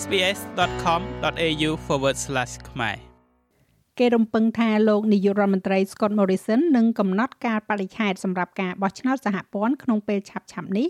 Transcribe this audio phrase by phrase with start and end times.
[0.00, 1.70] sbs.com.au/
[2.70, 2.96] ខ្មែរ
[3.98, 10.88] គេរំពឹងថាលោកនាយករដ្ឋមន្ត្រី Scott Morrison នឹងកំណត់ការបរិច្ឆេទសម្រាប់ការបោះឆ្នោតសហព័ន្ធក្នុងពេលឆាប់ៗនេះ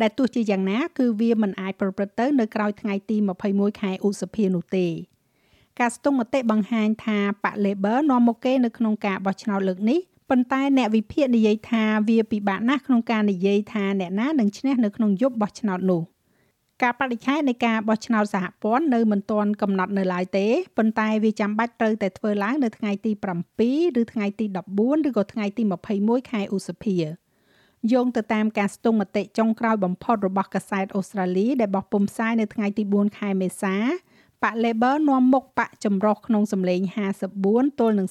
[0.00, 3.16] ដែលទោះជាយ៉ាងណាគឺវាមិនអាចប្រព្រឹត្តទៅនៅក្រៅថ្ងៃទី
[3.48, 4.86] 21ខែឧសភានោះទេ
[5.80, 10.00] ការស្ទង់មតិបង្ហាញថាបក Labor នាំមុខគេនៅក្នុងការបោះឆ្នោតលើកនេះ
[10.30, 16.02] ប៉ុន្តែអ្នកវិភាគនិយាយថាវាពិបាកណាស់ក្នុងការនិយាយថាអ្នកណានឹងឈ្នះនៅក្នុងយប់បោះឆ្នោតនោះ
[16.82, 23.12] ការបដិឆេទនៃការបោះឆ្នោតសហព័ន្ធនៅមិនទាន់កំណត់នៅឡើយទេប៉ុន្តែវាចាំបាច់ត្រូវតែធ្វើឡើងនៅថ្ងៃទី
[23.58, 24.46] 7ឬថ្ងៃទី
[24.78, 25.62] 14ឬក៏ថ្ងៃទី
[25.96, 26.96] 21ខែឧសភា
[27.92, 33.76] យោងទៅតាមការស្ទង់មតិចុងក្រោយបំផុតរបស់កាសែតអូស្ត្រាលីដែលបោះពុម្ពផ្សាយនៅថ្ងៃទី4ខែមេសា
[34.42, 36.80] បក Labor នាំមុខបកចម្រុះក្នុងសម្លេង
[37.30, 38.08] 54ទល់នឹង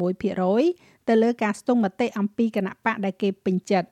[0.00, 3.88] 46%ទៅលើការស្ទង់មតិអំពីគណៈបកដែលគេពេញចិត្ត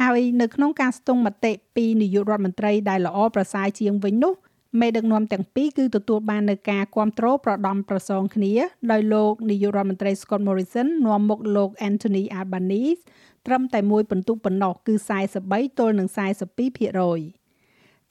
[0.00, 4.34] ហើយនៅក្នុងការស្ទង់មតិពីនាយករដ្ឋមន្ត្រីដែលល្អប្រសើរជាងវិញនោះ
[4.80, 8.52] មេដឹកនាំទាំងពីរគឺទទួលបាននៅការគ្រប់គ្រងប្រដំប្រសងគ្នា
[8.90, 13.02] ដោយលោកនាយករដ្ឋមន្ត្រី Scott Morrison នាំមុខលោក Anthony Albanese
[13.46, 14.94] ត្រឹមតែមួយពិន្ទុប៉ុណ្ណោះគឺ
[15.36, 16.16] 43ទល់នឹង42%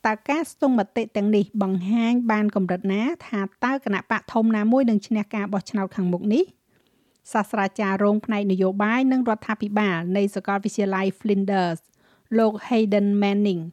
[0.06, 6.44] តើការស្ទង់មតិទាំងនេះបង្ហាញបានកម្រិតណា ថាតើគណៈបកធំណាមួយនឹងឈ្នះការបោះឆ្នោតខាងមុខនេះ
[7.32, 11.80] សាស្ត្រាចារ្យរងផ្នែកនយោបាយនិងរដ្ឋាភិបាលនៃសាកលវិទ្យាល័យ Flinders
[12.38, 13.64] លោក Hayden Manning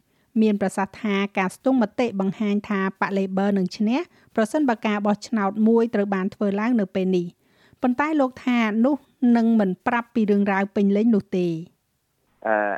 [0.43, 3.99] មានប្រសាសន៍ថាការស្ទង់មតិបង្ហាញថាបក Labor នឹងឈ្នះ
[4.37, 7.27] ប្រសិនបើការបោះឆ្នោតមួយត្រូវបានធ្វើឡើងនៅពេលនេះ
[7.83, 8.97] ប៉ុន្តែលោកថានោះ
[9.37, 11.47] នឹងមិនប្រាប់ពីរឿងរ៉ាវពេញលេញនោះទេ
[12.53, 12.75] Uh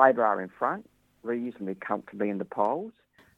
[0.00, 0.82] Labor are in front
[1.30, 2.94] reasonably comfortably in the polls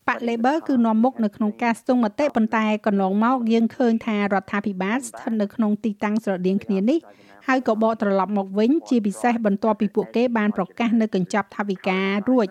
[0.08, 6.98] បក Labor គឺនាំមុខនៅក្នុងការស្ទង់មតិប៉ុន្តែកន្លងមកយើងឃើញថារដ្ឋាភិបាលស្ថិតនៅក្នុងទីតាំងស្រដៀងគ្នានេះ
[7.46, 12.48] ហើយក៏បកត្រឡប់មកវិញជាពិសេសបន្ទាប់ពីពួកគេបានប្រកាសនៅកញ្ចប់ថវិការួច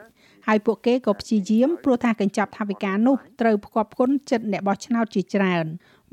[0.47, 5.65] ហើយពួកគេក៏ព្យាយាមព្រោះថាកញ្ចប់ថវិកានោះត្រូវផ្គប់ផ្គុនចិត្តអ្នកបោះឆ្នោតជាច្រើន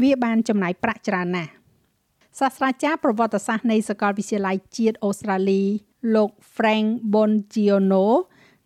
[0.03, 1.51] វាបានចំណាយប្រាក់ច្រើនណាស់
[2.41, 5.63] សាស្ត្រាចារ្យប្រវត្តិសាស្ត្រនៃសាកលវិទ្យាល័យជាតិអូស្ត្រាលី
[6.15, 8.07] លោក Frank Bongiono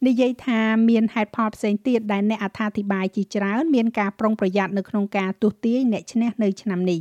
[0.06, 7.00] និយាយថាមានហេតុផលផ្សេងទៀតដែលអ្នកអត្ថាធិប្បាយជាច្រើនមានការប្រុងប្រយ័ត្ននៅក្នុងការទស្សទាយអ្នកឈ្នះនៅឆ្នាំនេះ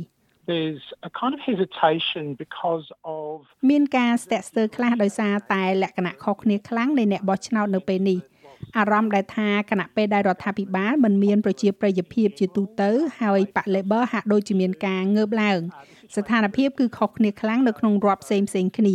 [0.50, 3.34] there's a kind of hesitation because of
[3.70, 8.18] មានការស្ទាក់ស្ទើរខ្លះដោយសារតែលក្ខណៈខុសគ្នាខ្លាំងនៃអ្នកបោះឆ្នោតនៅពេលនេះ
[8.78, 12.90] អារម្មណ៍ដែលថាគណៈពេលដែលរដ្ឋាភិបាលមិនមានប្រជាប្រិយភាពជាទូទៅ
[13.20, 15.60] ហើយបក Labor ហាក់ដូចជាមានការងើបឡើង
[16.16, 18.88] ស្ថានភាពគឺខុសគ្នាខ្លាំងនៅក្នុងរដ្ឋផ្សេងផ្សេងគ្ន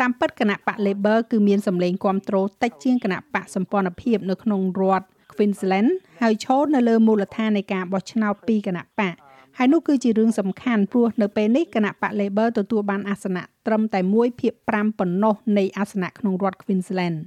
[0.00, 5.90] តាមពិតគណៈបក Labor គឺមានសម្លេងគ្រប់គ្រងតិចជាងគណៈបកសម្ព័ន្ធភាពនៅក្នុងរដ្ឋ Queensland
[6.22, 9.14] ហើយឈរនៅលើមូលដ្ឋាននៃការបោះឆ្នោតពីគណៈបក
[9.58, 17.18] ហើយនោះគឺជារឿងសំខាន់ព្រោះនៅពេលនេះគណៈបក Labor ទទួលបានអាសនៈត្រឹមតែ1ភាគ5ប៉ុណ្ណោះនៃអាសនៈក្នុងរដ្ឋ Queensland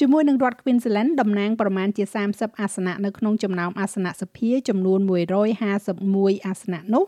[0.00, 7.04] ជាមួយនឹងរដ្ឋ Queensland តំណាងប្រមាណជា30អាសនៈនៅក្នុងចំណោមអាសនៈសភាចំនួន151អាសនៈនោះ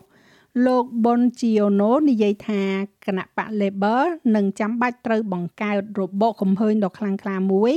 [0.65, 2.63] លោក Bongiorno និយាយថា
[3.05, 4.03] គណៈបក Labor
[4.35, 7.73] នឹងចាំបាច់ត្រូវបង្កើតរបបកំហើញដ៏ខ្លាំងក្លាមួយ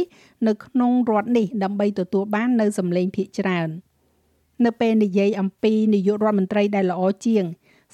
[0.48, 3.68] នៅក្នុងរដ្ឋនេះដើម្បីទទួលបាននៅសម្លេងភាគច្រើន
[4.64, 7.44] នៅពេលនិយាយអំពីនាយករដ្ឋមន្ត្រីដែលល្អជាង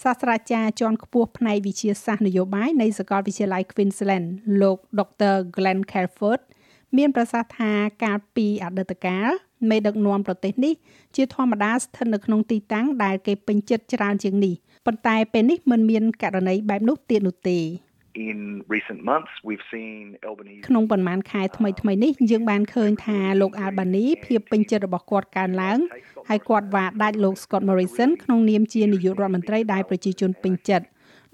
[0.02, 4.26] សាស្ត្រាចារ្យជាន់ខ្ពស់ផ្នែកវិទ្យាសាស្ត្រនយោបាយនៃសាកលវិទ្យាល័យ Queensland
[4.60, 5.34] លោក Dr.
[5.56, 6.40] Glenn Calford
[6.96, 7.72] មានប្រសាសន៍ថា
[8.04, 9.28] កាលពីអតីតកាល
[9.70, 10.74] មេដឹកនាំប្រទេសនេះ
[11.16, 14.54] ជាធម្មតាស្ថិតនៅក្នុងទីតាំងដែលគេពេញចិត្តច្រើនជាងនេះ
[14.86, 17.60] ប៉ុន្តែពេលនេះមិនមានករណីបែបនោះទៀតនោះទេ
[18.30, 18.38] in
[18.74, 25.78] recent months we've seen Albanese ក្នុងប៉ុន្មានខែថ្មីថ្មីនេះយើងបានឃើញថាលោក Albany ភាពពេញចិត្តរបស់គាត់កើនឡើង
[26.28, 30.86] ហើយគាត់វាដាច់លោក Scott Morrison ក្នុងនាមជានាយករដ្ឋមន្ត្រីដែលប្រជាជនពេញចិត្ត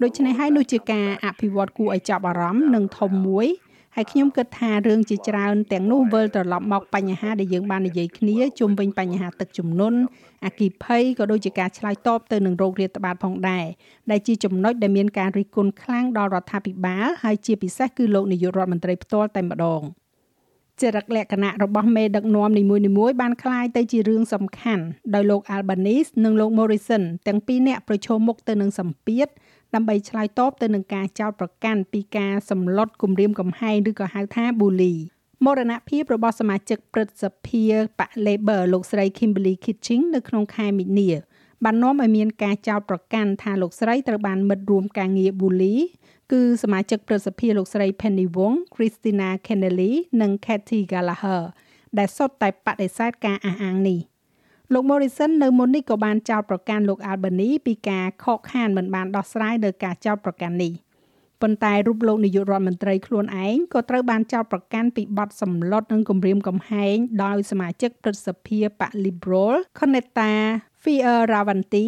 [0.03, 3.47] ដូច្នេះហើយនោះជាការអភិវឌ្ឍគួរឲ្យចាប់អារម្មណ៍និងធំមួយ
[3.96, 9.98] ហើយខ្ញុំគិតថារឿងជាច្រើនទាំងនោះវិលត្រឡប់មកបញ្ហាដែលយើងបាននិយាយគ្នាជុំវិញបញ្ហាទឹកជំនន់
[10.44, 13.66] អគិភ័យក៏ដូចជាការឆ្លើយតបទៅនឹងโรគរាតត្បាតផងដែរ
[14.10, 19.82] ដែលជាចំណុចដែលមានការរិះគន់ខ្លាំងដល់រដ្ឋាភិបាលហើយជាពិសេសគឺលោកនាយករដ្ឋមន្ត្រីផ្ទាល់តែម្ដង
[20.82, 24.84] ចរិតលក្ខណៈរបស់មេដឹកនាំនីមួយៗបានคล้ายទៅជារឿងសំខាន់
[25.14, 29.28] ដោយលោក Albanese និងលោក Morrison ទាំងពីរនាក់ប្រឈមមុខទៅនឹងសម្ពាធ
[29.75, 34.95] ដើម្បីឆ្លើយតបទៅនឹងការចោទប្រកាន់ពីការសម្លុតគំរាមកំហែងឬក៏ហៅថា bully
[35.45, 37.63] មរណភាពរបស់សមាជិកព្រឹទ្ធសភា
[37.99, 41.09] បក Labor លោកស្រី Kimberly Kitching នៅក្នុងខែមីនា
[41.63, 45.75] បាននាំឲ្យមានការចោទប្រកាន់ថាលោកស្រីត្រូវបានមិត្តរួមការងារ bully
[46.31, 49.91] គឺសមាជិកព្រឹទ្ធសភាលោកស្រី Penny Wong, Christina Kennelly
[50.21, 51.41] និង Kathy Gallagher
[51.97, 53.99] ដែលសុទ្ធតែបដិសេធការអះអាងនេះ។
[54.73, 60.73] លោក Morrison នៅមុននេះក៏បានចោទប្រកាន់លោក Albany ពីការខកខានមិនបានដោះស្រាយលើការចោទប្រកាន់នេះ
[61.41, 70.31] ប៉ុន្តែរូបលោកនាយករដ្ឋមន្ត្រីខ្លួនឯងក៏ត្រូវបានចោទប្រកាន់ពីបទសម្លុតនិងគំរាមកំហែងដោយសមាជិកព្រឹទ្ធសភាបក Liberal Konetta
[70.83, 71.85] Fierravanti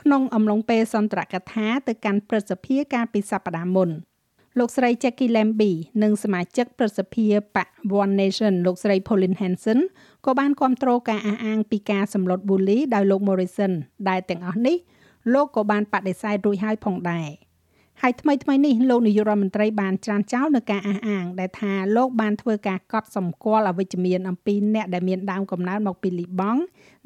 [0.00, 3.90] ក្នុងអំឡុងពេលសន្ទរកថាទៅកាន់ព្រឹទ្ធសភាកាលពីសប្តាហ៍មុន
[4.58, 7.26] លោកស្រី Jackie Lambie និងសមាជិកព្រឹទ្ធសភា
[7.56, 7.68] បក
[8.02, 9.78] One Nation លោកស្រី Pauline Hanson
[10.24, 13.72] ក៏បានគ្រប់គ្រងការអះអាងពីការសម្លុតប៊ូលីដោយលោក Morrison
[14.08, 14.76] ដែលទាំងអស់នេះ
[15.34, 17.28] លោកក៏បានបដិសេធរួចហើយផងដែរ។
[18.04, 26.60] ហើយថ្មីថ្មីនេះលោកនាយករដ្ឋមន្ត្រីបានច្រានចោលនៅការអះអាង ដែលថាលោកបានធ្វើការកត់សម្គាល់អវិជ្ជមានអំពីអ្នកដែលមានដើមកំណើតមកពីលីបង់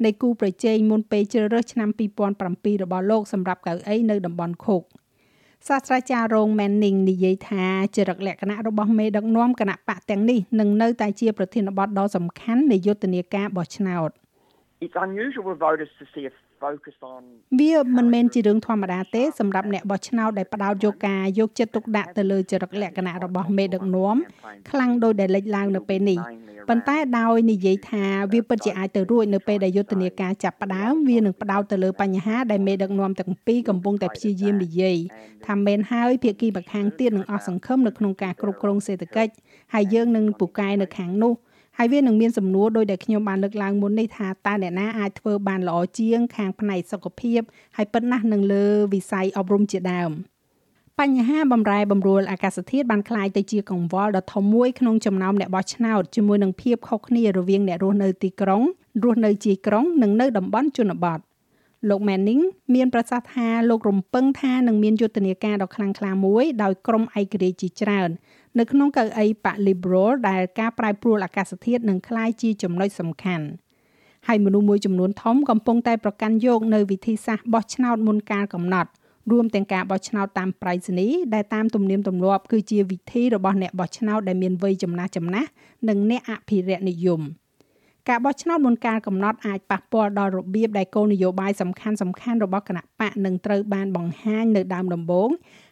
[0.05, 1.89] នៃគូប្រជែងមុនពេលជ្រើសរើសឆ្នាំ
[2.35, 4.83] 2007របស់លោកសម្រាប់កៅអីនៅតំបន់ខុក
[5.69, 7.65] សាស្ត្រាចារ្យរង Manning និយាយថា
[7.95, 14.09] ចរិតលក្ខណៈរបស់មេដឹកនាំគណៈបកទាំងនេះនឹងនៅតែជាប្រធានបទដ៏សំខាន់នៃយុទ្ធនាការបោះឆ្នោត
[14.85, 16.33] It's unusual for voters to see a
[17.59, 24.15] វាមិនមែនជារឿងធម្មតាទេសម្រាប់អ្នកបោះឆ្នោតដែលផ្ដោតយកការយកចិត្តទុកដាក់ទៅលើចរិតលក្ខណៈរបស់មេដឹកនាំ
[24.69, 26.19] ខ្លាំងដោយដែលលេចឡើងនៅពេលនេះ
[26.69, 34.97] ប៉ុន្តែដោយនិយាយថាវាពិតជាអាចទៅរួចនៅពេលដែលយុទ្ធនាការចាប់ផ្ដើមវានឹងផ្ដោតទៅលើបញ្ហាដែលមេដឹកនាំទាំងពីរកំពុងតែព្យាយាមនិយាយ
[35.47, 39.31] ថាមែនហើយភាគីម្ខាងទៀតនឹងអស់សង្ឃឹមនៅក្នុងការគ្រប់គ្រងសេដ្ឋកិច្ច
[39.73, 41.33] ហើយយើងនឹងពូកែនៅខាងនោះ
[41.78, 47.40] ហើយវានឹងមានសំណួរដោយដែលខ្ញុំបានលើកឡើងមុននេះថាតើអ្នកណាអាចធ្វើបានល្អជាងខាងផ្នែកសុខភាព
[47.76, 48.64] ហើយប៉ុណ្ណាស់នឹងលើ
[48.94, 50.10] វិស័យអប់រំជាដើម
[51.00, 58.62] បញ្ហាបំរែបំរួលអាកាសធាតុបានคล้ายទៅជាកង្វល់ដ៏ធំមួយក្នុងចំណោមអ្នកបោះឆ្នោតជាមួយនឹងភាពខុសគ្នារវាងអ្នករស់នៅទីក្រុង
[59.04, 61.20] រស់នៅជាយក្រុងនិងនៅតំបន់ជនបទ
[61.88, 62.42] លោក Manning
[62.74, 68.10] មានប្រសាសន៍ថាលោករំពឹងថានឹងមានយុទ្ធនាការដ៏ខ្លាំងក្លាមួយដោយក្រុមឯករាជ្យជាច្រើន
[68.59, 73.45] នៅក្នុងកៅអីបក Liberal ដែលការប្រែប្រួលអាកាសធាតុនឹងក្លាយជាចំណុចសំខាន់
[74.27, 78.89] ហើយមនុស្សមួយចំនួនធំកំពុងតែប្រកាន់យកនៅវិធីសាស្ត្របោះឆ្នោតមុនកាលកំណត់
[79.31, 85.49] រួមទាំងការបោះឆ្នោតតាមប្រៃសណីដែលតាមទំនៀមទម្លាប់គឺជាវិធីរបស់អ្នកបោះឆ្នោតដែលមានវ័យចំណាស់ចំណាស់
[85.89, 87.21] និងអ្នកអភិរក្សនិយម។
[88.09, 95.29] ការបោះឆ្នោតមុនកាលកំណត់អាចប៉ះពាល់ដល់របៀបដែលគោលនយោបាយសំខាន់សំខាន់របស់គណៈបកនឹងត្រូវបានបង្ហាញនៅដើមដំបូង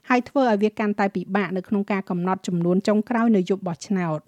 [0.10, 4.20] ហើយធ្វើឲ្យវាកាន់តែពិបាកនៅក្នុងការកំណត់ចំនួនចុងក្រោយនៅយប់បោះឆ្នោត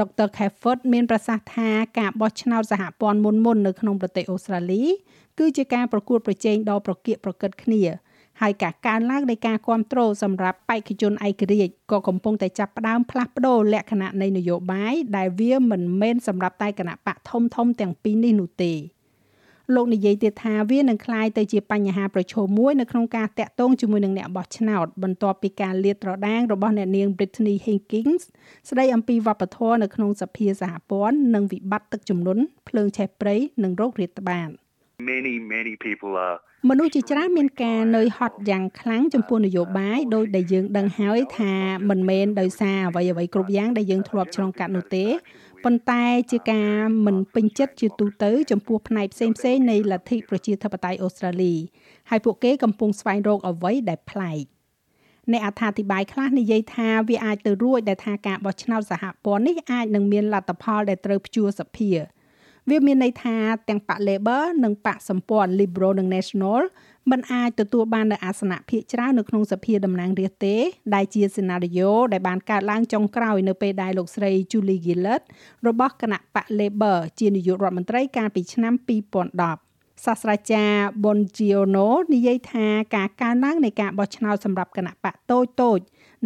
[0.00, 4.82] ដុកទ័រ Cafford មានប្រសាសន៍ថាការបោះឆ្នោតសហព័ន្ធមុនមុននៅក្នុងប្រទេសអូស្ត្រាលី
[5.38, 7.82] គឺជាការប្រកួតប្រជែងដ៏ប្រកៀកប្រកិតគ្នា
[8.41, 18.73] ហើយការកើនឡើងនៃការគ្រប់គ្រងសម្រាប់បេក្ខជនឯករាជ្យក៏កំពុងតែចាប់ផ្ដើមផ្លាស់ប្ដូរលក្ខណៈនៃនយោបាយដែលវាមិនមែនសម្រាប់តែគណៈបកធំធំទាំងពីរនេះនោះទេ
[19.73, 28.23] លោកនិយាយទៀតថាវានឹងคล้ายទៅជាបញ្ហាប្រឈមមួយនៅក្នុងការតាក់ទងជាមួយនឹងអ្នកបោះឆ្នោតបន្ទាប់ពីការលាតត្រដាងរបស់អ្នកនាង Britney Higgins
[28.69, 34.49] ស្ដីអំពីវប្បធម៌នៅក្នុងសភាសហព័ន្ធនិងវិបត្តិទឹកជំនន់ភ្លើងឆេះព្រៃនិងโรគរាតត្បាត
[35.10, 36.38] many many people are
[36.68, 41.54] មនុស្សជាច្រើនមានការនឿយហត់យ៉ាងខ្លាំងចំពោះនយោបាយដោយដែលយើងដឹងហើយថា
[41.90, 45.06] មិនមែនដោយសារអ្វីអ្វីគ្រប់យ៉ាងដែលយើងធ្លាប់ឆ្លងកាត់នោះទេ
[45.64, 46.76] ប៉ុន្តែជាការ
[47.06, 51.54] មិនពេញចិត្តជាទូទៅចំពោះផ្នែកផ្សេងផ្សេងនៃលទ្ធិប្រជាធិបតេយ្យអូស្ត្រាលី
[52.10, 54.44] ហើយពួកគេកំពុងស្វែងរកអ្វីដែលប្លែក
[55.32, 61.90] អ្នកអត្ថាធិប្បាយខ្លះនិយាយថាវាអាចទៅរួចដែលថាការបោះឆ្នោតសហព័ន្ធនេះអាចនឹងមានលទ្ធផលដែលត្រូវព្យួរសភា
[62.69, 63.37] វាមានន័យថា
[63.69, 66.61] ទាំងបក Labor និងបកសម្ព័ន្ធ Liberal និង National
[67.11, 70.55] មិនអាចទទួលបាននូវអាសនៈភាគច្រើននៅក្នុងសភាតំណាងរាស្ត្រទេ
[70.95, 75.23] ដែលជាសេណារីយ៉ូដែលបានកើតឡើងចុងក្រោយនៅពេលដែលលោកស្រី Julie Gillard
[75.67, 78.73] របស់គណៈបក Labor ជានាយករដ្ឋមន្ត្រីកាលពីឆ្នាំ
[79.39, 85.79] 2010សាស្ត្រាចារ្យ Bongiorno និយាយថាការកើនឡើងនៃការបោះឆ្នោតសម្រាប់គណៈបកតូចតូច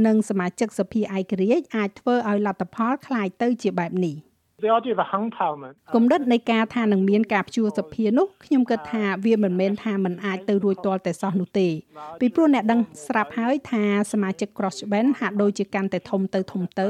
[0.05, 4.15] និងសមាជិកសភាឯករាជ្យអាចធ្វើឲ្យលទ្ធផលคล้ายទៅជាបែបនេះ។
[4.62, 11.68] The idea of a hung parliament គំនិតនៃការថានឹងមានការព្យួរសភានោះខ្ញុំគិតថាវាមិនមែនថាมันអាចទៅរួចទាល់តែសោះនោះទេ
[12.20, 16.88] ពីព្រោះអ្នកដឹងស្រាប់ហើយថាសមាជិក crossband ហាក់ដូចជាកាន់តែធំទៅធំទៅ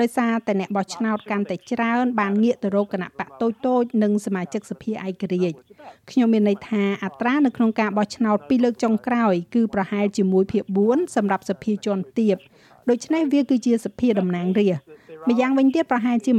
[0.00, 5.56] ដោយសារតែអ្នកបោះឆ្នោតកាន់តែច្រើនបានងាកទៅរកគណៈបកតូចតូចនិងសមាជិកសភាឯករាជ្យ
[6.10, 12.36] ខ្ញុំមានន័យថាអត្រានៅក្នុងការបោះឆ្នោតពីរលើកចុងក្រោយគឺប្រហែលជាមួយភាគ4សម្រាប់សភាជាន់ទាប
[12.90, 16.32] ដូច្នេះវាគឺជាសភាតំណាងរាស្ត្រ ម្យ៉ាងវិញទៀតប្រហែលជា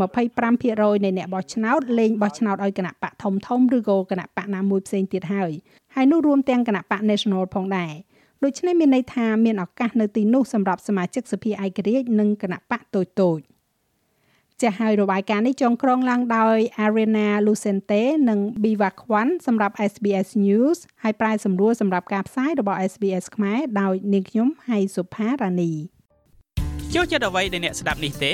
[0.48, 5.52] 25%នៃអ្នកបោះឆ្នោតលេងបោះឆ្នោតឲ្យគណៈបកធំធំឬក៏គណៈបកណាមួយផ្សេងទៀតហើយ
[5.96, 7.94] ហើយនោះរួមទាំងគណៈបក National ផងដែរ
[8.44, 13.40] ដូច្នេះមានន័យថាមានឱកាសនៅទីនោះសម្រាប់សមាជិកសភាឯករាជ្យនិងគណៈបកតូចតូច
[14.62, 25.74] ចាស់ហើយរបាយការណ៍នេះចងក្រងឡើងដោយ Arena Lucente និង Biva Kwan សម្រាប់ SBS News ហើយប្រាយសម្រួលសម្រាប់ការផ្សាយរបស់ SBS ខ្មែរដោយនាងខ្ញុំហៃសុផារ៉ានី
[26.94, 28.34] ចូលចិត្តអ្វីដែលអ្នកស្ដាប់នេះទេ